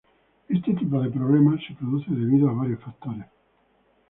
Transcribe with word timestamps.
Este 0.49 0.73
tipo 0.73 0.99
de 0.99 1.11
problema 1.11 1.55
se 1.59 1.75
produce 1.75 2.09
debido 2.09 2.49
a 2.49 2.53
varios 2.53 2.79
factores. 2.81 3.27